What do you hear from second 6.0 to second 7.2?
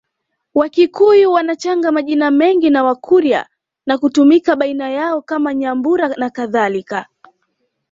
nakadhalika